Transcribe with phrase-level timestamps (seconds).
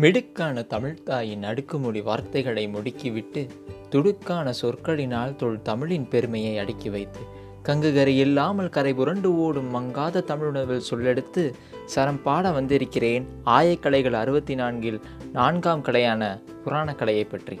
[0.00, 3.48] மிடுக்கான தமிழ்த்தாயின் அடுக்குமொழி வார்த்தைகளை முடுக்கிவிட்டு
[3.90, 7.20] துடுக்கான சொற்களினால் தொல் தமிழின் பெருமையை அடுக்கி வைத்து
[7.64, 11.52] கங்குகரை இல்லாமல் கரை புரண்டு ஓடும் மங்காத தமிழுணவில் சொல்லெடுத்து
[11.84, 13.28] சரம் பாட வந்திருக்கிறேன்.
[13.44, 15.00] ஆயக்கலைகள் அறுபத்தி நான்கில்
[15.32, 17.60] நான்காம் கலையான புராணக் கலையை பற்றி.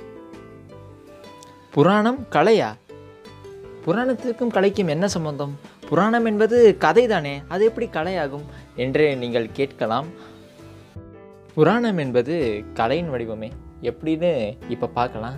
[1.70, 2.76] புராணம் கலையா?
[3.86, 5.58] புராணத்திற்கும் கலைக்கும் என்ன சம்பந்தம்?
[5.88, 8.46] புராணம் என்பது கதை தானே அது எப்படி கலையாகும்?
[8.76, 10.38] என்று நீங்கள் கேட்கலாம்.
[11.54, 13.50] புராணம் என்பது கலையின் வடிவமே.
[13.82, 14.30] எப்படின்னு
[14.68, 15.36] இப்போ பார்க்கலாம்.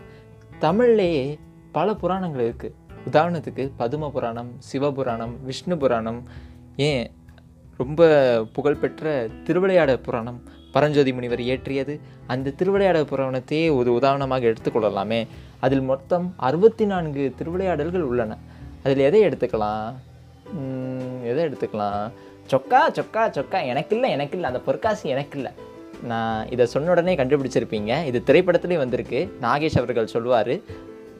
[0.61, 1.39] தமிழ்லேயே
[1.73, 2.75] பல புராணங்கள் இருக்குது
[3.11, 6.21] உதாரணத்துக்கு பதும புராணம் சிவபுராணம் விஷ்ணு புராணம்
[6.77, 7.11] ஏன்
[7.77, 8.03] ரொம்ப
[8.53, 11.95] புகழ்பெற்ற திருவிளையாட புராணம் பரஞ்சோதி முனிவர் இயற்றியது.
[12.27, 15.27] அந்த திருவிளையாடல் புராணத்தையே ஒரு உதாரணமாக எடுத்துக்கொள்ளலாமே
[15.61, 18.39] அதில் மொத்தம் அறுபத்தி நான்கு திருவிளையாடல்கள் உள்ளன.
[18.85, 19.93] அதில் எதை எடுத்துக்கலாம்?
[21.25, 22.07] எதை எடுத்துக்கலாம்?
[22.51, 23.59] சொக்கா சொக்கா சொக்கா.
[23.67, 25.62] எனக்கு இல்லை எனக்கு இல்லை அந்த பொற்காசு எனக்கு இல்லை
[26.03, 28.05] நான் இதை சொன்ன உடனே கண்டுபிடிச்சிருப்பீங்க.
[28.05, 29.37] இது திரைப்படத்துலேயும் வந்திருக்கு.
[29.41, 30.55] நாகேஷ் அவர்கள் சொல்லுவார்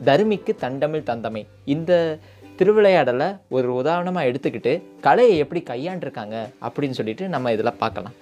[0.05, 1.47] தருமிக்கு தண்டமிழ் தந்தமை.
[1.65, 2.19] இந்த
[2.57, 8.13] திருவிளையாடலை ஒரு உதாரணமாக எடுத்துக்கிட்டு கலையை எப்படி கையாண்டிருக்காங்க அப்படின்னு சொல்லிட்டு நம்ம இதில் பார்க்கலாம்.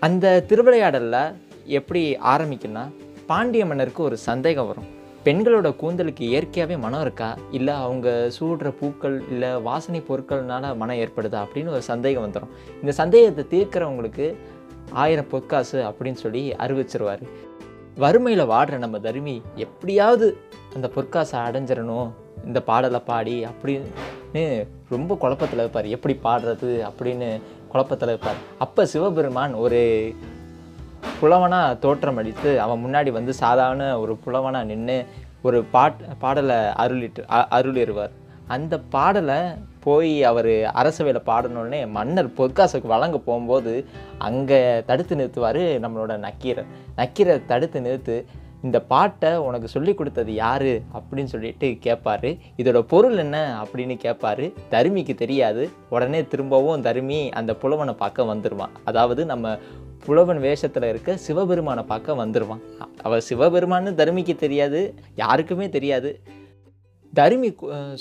[0.00, 1.34] அந்த திருவிளையாடலில்
[1.64, 2.90] எப்படி ஆரம்பிக்குன்னா
[3.26, 4.98] பாண்டிய மன்னருக்கு ஒரு சந்தேகம் வரும்.
[5.24, 7.38] பெண்களோட கூந்தலுக்கு இயற்கையாகவே மனம் இருக்கா?
[7.50, 11.44] இல்லை அவங்க சூடுற பூக்கள் இல்லை வாசனை பொருட்கள்னால மனம் ஏற்படுதா?
[11.44, 12.48] அப்படின்னு ஒரு சந்தேகம் வந்துடும்.
[12.80, 14.34] இந்த சந்தேகத்தை தீர்க்கிறவங்களுக்கு
[14.90, 17.22] ஆயிரம் பொற்காசு அப்படின்னு சொல்லி அறிவிச்சிருவார்.
[17.96, 20.36] வறுமையில் வாடுற நம்ம தருமி எப்படியாவது
[20.74, 22.10] அந்த பொற்காசை அடைஞ்சிடணும்
[22.46, 25.86] இந்த பாடலை பாடி அப்படின்னு ரொம்ப குழப்பத்தில் இருப்பார்.
[25.86, 28.34] எப்படி பாடுறது அப்படின்னு குழப்பத்தில் இருப்பார்.
[28.58, 30.14] அப்போ சிவபெருமான் ஒரு
[31.20, 35.06] புலவனாக தோற்றம் அடித்து அவன் முன்னாடி வந்து சாதாரண ஒரு புலவனாக நின்று
[35.42, 38.10] ஒரு பாட் பாடலை அருளிட்டு அ- அருளிடுவார்
[38.56, 39.40] அந்த பாடலை
[39.84, 43.72] போய் அவர் அரசவையில் பாடணுன்னே மன்னர் பொற்காசுக்கு வழங்க போகும்போது
[44.28, 46.70] அங்கே தடுத்து நிறுத்துவார் நம்மளோட நக்கீரர்.
[46.96, 48.16] நக்கீரர் தடுத்து நிறுத்து
[48.62, 50.72] இந்த பாட்டை உனக்கு சொல்லி கொடுத்தது யார்?
[50.96, 53.36] அப்படின்னு சொல்லிட்டு கேட்பாரு இதோட பொருள் என்ன?
[53.62, 55.62] அப்படின்னு கேட்பாரு தருமிக்கு தெரியாது.
[55.88, 59.54] உடனே திரும்பவும் தருமி அந்த புலவனை பார்க்க வந்துடுவான் அதாவது நம்ம
[60.04, 62.62] புலவன் வேஷத்தில் இருக்க சிவபெருமானை பார்க்க வந்துடுவான்
[63.02, 64.80] அவர் சிவபெருமான்னு தருமிக்கு தெரியாது
[65.14, 66.10] யாருக்குமே தெரியாது.
[67.18, 67.48] தருமி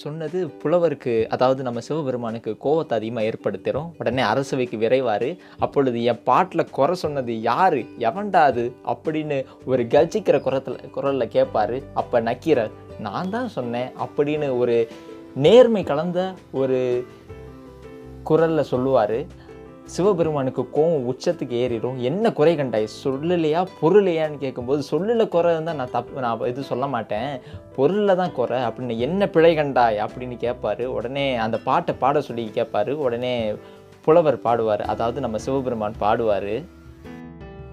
[0.01, 5.29] சொன்னது புலவருக்கு அதாவது நம்ம சிவபெருமானுக்கு கோவத்தை அதிகமாக ஏற்படுத்திடும் உடனே அரசவைக்கு விரைவார்.
[5.59, 7.77] அப்பொழுது என் பாட்டில் குறை சொன்னது யார்?
[8.09, 12.75] எவன்டாது அப்படின்னு ஒரு கர்ஜிக்கிற குரத்தில் குரலில் கேட்பாரு அப்போ நக்கீரர்
[13.07, 13.89] நான் தான் சொன்னேன்.
[14.05, 14.77] அப்படின்னு ஒரு
[15.45, 16.19] நேர்மை கலந்த
[16.61, 16.79] ஒரு
[18.29, 19.19] குரலில் சொல்லுவார்.
[19.89, 21.97] சிவபெருமானுக்கு கோவம் உச்சத்துக்கு ஏறிடும்.
[21.97, 22.87] என்ன குறை கண்டாய்?
[23.03, 23.65] சொல்லலையா?
[23.81, 27.39] பொருளையான்னு கேட்கும்போது சொல்லல குறை இருந்தால் நான் தப்பு நான் இது சொல்ல மாட்டேன்.
[27.75, 28.59] பொருளில் தான் குறை.
[28.59, 29.97] அப்படின்னு என்ன பிழை கண்டாய்?
[29.97, 33.53] அப்படின்னு கேட்பாரு உடனே அந்த பாட்டை பாட சொல்லி கேட்பாரு உடனே
[34.01, 34.79] புலவர் பாடுவார்.
[34.79, 36.65] அதாவது நம்ம சிவபெருமான் பாடுவார்.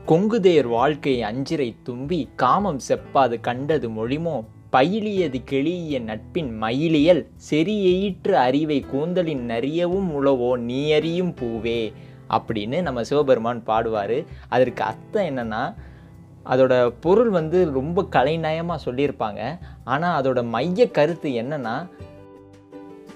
[0.06, 4.44] கொங்குதேர் வாழ்க்கையை அஞ்சிரை தும்பி காமம் செப்பாது கண்டது மொழிமோ
[4.76, 11.80] பயிலியது கெளிய நட்பின் மயிலியல் செறியெயிற்று அறிவை கூந்தலின் நறியவும் உழவோ நீ அறியும் பூவே
[12.36, 14.18] அப்படின்னு நம்ம சிவபெருமான் பாடுவார்.
[14.48, 15.62] அதற்கு அர்த்தம் என்னென்னா
[16.52, 19.40] அதோட பொருள் வந்து ரொம்ப கலைநயமாக சொல்லியிருப்பாங்க.
[19.92, 21.74] ஆனால் அதோட மைய கருத்து என்னென்னா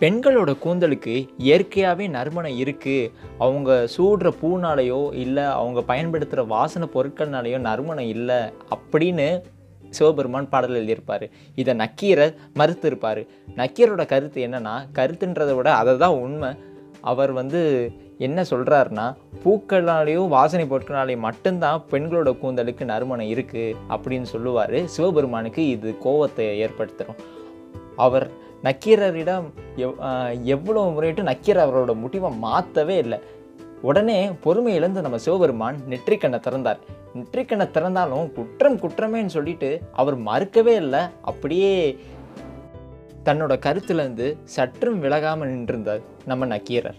[0.03, 1.15] பெண்களோட கூந்தலுக்கு
[1.47, 3.10] இயற்கையாகவே நறுமணம் இருக்குது
[3.44, 8.38] அவங்க சூடுற பூனாலேயோ இல்லை அவங்க பயன்படுத்துகிற வாசனை பொருட்கள்னாலேயோ நறுமணம் இல்லை
[8.76, 9.28] அப்படின்னு
[9.97, 11.27] சிவபெருமான் பாடல் எழுதியிருப்பார்.
[11.61, 13.23] இதை நக்கீரர் மறுத்திருப்பார்.
[13.61, 16.51] நக்கீரோட கருத்து என்னென்னா கருத்துன்றதை விட அதை தான் உண்மை.
[17.11, 17.61] அவர் வந்து
[18.27, 19.05] என்ன சொல்கிறாருன்னா
[19.43, 24.77] பூக்களாலேயும் வாசனை பொருட்களாலேயும் மட்டும்தான் பெண்களோட கூந்தலுக்கு நறுமணம் இருக்குது அப்படின்னு சொல்லுவார்.
[24.95, 27.21] சிவபெருமானுக்கு இது கோவத்தை ஏற்படுத்துகிறோம்
[28.06, 28.27] அவர்
[28.67, 29.47] நக்கீரரிடம்
[29.84, 30.00] எவ்
[30.55, 33.19] எவ்வளோ முறையிட்டு நக்கீரர் அவரோட முடிவை மாற்றவே இல்லை.
[33.83, 36.79] உடனே பொறுமை இழந்த நம்ம சிவபெருமான் நெற்றிக்கண்ணை திறந்தார்.
[37.15, 41.01] நெற்றிக்கண்ணை திறந்தாலும் குற்றம் குற்றமேன்னு சொல்லிட்டு அவர் மறுக்கவே இல்லை.
[41.23, 41.99] அப்படியே
[43.25, 46.95] தன்னோட கருத்துலேருந்து சற்றும் விலகாமல் நின்றிருந்தார் நம்ம நக்கீரர்.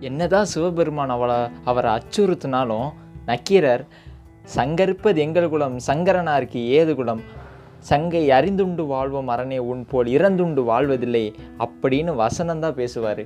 [0.00, 2.88] என்னதான் சிவபெருமான் அவளை அவரை அச்சுறுத்தினாலும்
[3.26, 3.86] நக்கீரர்
[4.54, 7.20] சங்கரிப்பது எங்கள் குலம் சங்கரனாருக்கு ஏது குலம்?
[7.78, 13.24] சங்கை அறிந்துண்டு வாழ்வோம் அரணே உன் போல் இறந்துண்டு வாழ்வதில்லை அப்படின்னு வசனந்தான் பேசுவார்.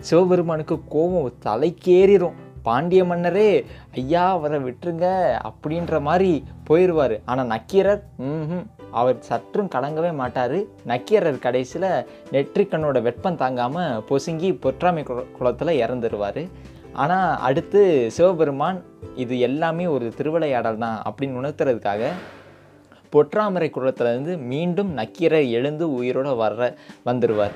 [0.00, 5.06] சிவபெருமானுக்கு கோபம் தலைக்கேறிடும் பாண்டிய மன்னரே ஐயா அவரை விட்டுருங்க
[5.48, 10.64] அப்படின்ற மாதிரி போயிடுவார் ஆனால் நக்கீரர் ம் அவர் சற்றும் கலங்கவே மாட்டார்.
[10.84, 15.02] நக்கீரர் கடைசியில் நெற்றிக்கண்ணோட வெப்பம் தாங்காமல் பொசுங்கி பொற்றாமை
[15.32, 16.48] குளத்தில் இறந்துருவார்.
[16.92, 18.82] ஆனால் அடுத்து சிவபெருமான்
[19.14, 22.10] இது எல்லாமே ஒரு திருவிளையாடல் தான் அப்படின்னு உணர்த்துறதுக்காக
[23.12, 26.74] பொற்றாமரை குளத்துலேருந்து மீண்டும் நக்கீரை எழுந்து உயிரோட வர்ற
[27.04, 27.52] வந்துடுவார்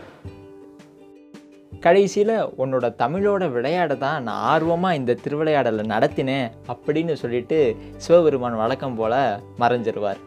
[1.81, 9.41] கடைசியில் உன்னோட தமிழோட விளையாட தான் நான் ஆர்வமாக இந்த திருவிளையாடலை நடத்தினேன் அப்படின்னு சொல்லிட்டு சிவபெருமான் வழக்கம் போல்
[9.59, 10.21] மறைஞ்சிருவார்.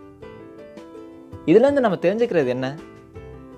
[1.45, 2.77] இதுலேருந்து நம்ம தெரிஞ்சுக்கிறது என்ன?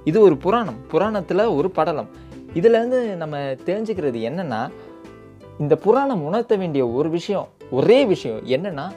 [0.03, 0.79] இது ஒரு புராணம்.
[0.87, 2.09] புராணத்தில் ஒரு படலம்.
[2.53, 4.69] இதுலேருந்து நம்ம தெரிஞ்சுக்கிறது என்னன்னா
[5.59, 8.87] இந்த புராணம் உணர்த்த வேண்டிய ஒரு விஷயம் ஒரே விஷயம் என்னென்னா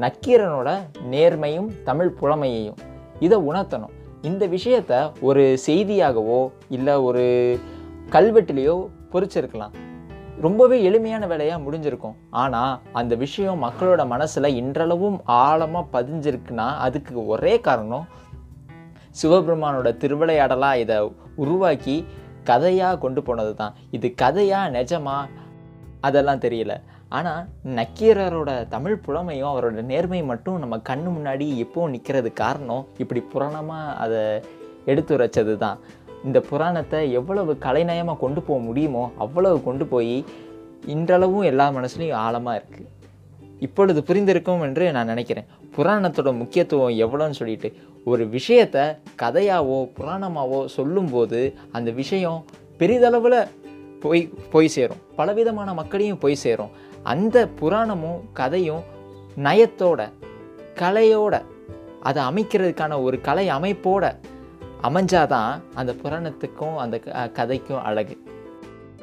[0.00, 0.70] நக்கீரனோட
[1.10, 2.76] நேர்மையும் தமிழ் புலமையையும்.
[3.20, 3.94] இதை உணர்த்தணும்.
[4.22, 7.58] இந்த விஷயத்த ஒரு செய்தியாகவோ இல்லை ஒரு
[8.14, 8.74] கல்வெட்டுலேயோ
[9.12, 9.72] பொறிச்சிருக்கலாம்.
[10.44, 12.14] ரொம்பவே எளிமையான வேலையாக முடிஞ்சிருக்கும்.
[12.42, 18.06] ஆனால் அந்த விஷயம் மக்களோட மனசில் இன்றளவும் ஆழமாக பதிஞ்சிருக்குன்னா அதுக்கு ஒரே காரணம்
[19.20, 20.98] சிவபெருமானோட திருவிளையாடலாக இதை
[21.42, 21.96] உருவாக்கி
[22.50, 25.16] கதையாக கொண்டு போனது தான் இது கதையாக நிஜமா?
[26.00, 26.72] அதெல்லாம் தெரியல.
[27.08, 27.42] ஆனால்
[27.78, 34.22] நக்கீரரோட தமிழ் புலமையும் அவரோட நேர்மை மட்டும் நம்ம கண்ணு முன்னாடி எப்போவும் நிற்கிறது காரணம் இப்படி புராணமாக அதை
[34.86, 35.78] எடுத்துரைச்சது தான்
[36.24, 40.16] இந்த புராணத்தை எவ்வளவு கலைநயமாக கொண்டு போக முடியுமோ அவ்வளவு கொண்டு போய்
[40.94, 42.90] இன்றளவும் எல்லா மனசுலையும் ஆழமாக இருக்குது
[43.58, 45.48] இப்பொழுது புரிந்திருக்கும் என்று நான் நினைக்கிறேன்.
[45.76, 47.68] புராணத்தோட முக்கியத்துவம் எவ்வளோன்னு சொல்லிட்டு
[48.04, 48.78] ஒரு விஷயத்த
[49.22, 51.40] கதையாவோ புராணமாவோ சொல்லும்போது
[51.72, 52.44] அந்த விஷயம்
[52.78, 53.38] பெரிதளவில்
[54.00, 54.22] போய்
[54.52, 55.00] போய் சேரும்.
[55.16, 56.72] பலவிதமான மக்களையும் போய் சேரும்.
[57.02, 58.82] அந்த புராணமும் கதையும்
[59.46, 60.00] நயத்தோட
[60.80, 61.34] கலையோட
[62.08, 64.04] அதை அமைக்கிறதுக்கான ஒரு கலை அமைப்போட
[64.84, 68.22] அமைஞ்சாதான் அந்த புராணத்துக்கும் அந்த க- கதைக்கும் அழகு.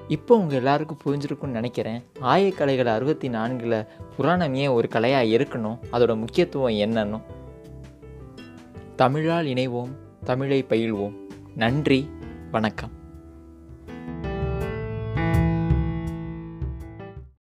[0.08, 2.04] இப்போ உங்கள் எல்லாருக்கும் புரிஞ்சிருக்கும்னு நினைக்கிறேன்.
[2.22, 3.86] ஆயக்கலைகள் அறுபத்தி நான்கில்
[4.18, 5.80] புராணம் ஏன் ஒரு கலையாக இருக்கணும்?
[5.92, 7.22] அதோட முக்கியத்துவம் என்னன்னு?
[8.96, 9.90] தமிழால் இணைவோம்
[10.24, 11.14] தமிழை பயில்வோம்.
[11.56, 12.10] நன்றி
[12.52, 13.01] வணக்கம்.